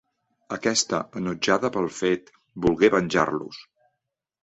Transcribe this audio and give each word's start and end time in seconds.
Aquesta, 0.55 1.01
enutjada 1.21 1.71
pel 1.77 1.91
fet, 1.99 2.35
volgué 2.67 2.93
venjar-los. 2.99 3.65